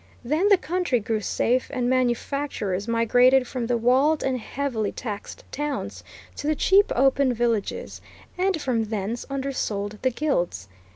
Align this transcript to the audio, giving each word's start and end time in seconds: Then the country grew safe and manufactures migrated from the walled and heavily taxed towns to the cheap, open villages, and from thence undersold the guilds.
Then 0.23 0.49
the 0.49 0.57
country 0.57 0.99
grew 0.99 1.21
safe 1.21 1.69
and 1.71 1.87
manufactures 1.87 2.87
migrated 2.87 3.45
from 3.47 3.67
the 3.67 3.77
walled 3.77 4.23
and 4.23 4.39
heavily 4.39 4.91
taxed 4.91 5.43
towns 5.51 6.03
to 6.37 6.47
the 6.47 6.55
cheap, 6.55 6.91
open 6.95 7.35
villages, 7.35 8.01
and 8.35 8.59
from 8.59 8.85
thence 8.85 9.27
undersold 9.29 9.99
the 10.01 10.09
guilds. 10.09 10.67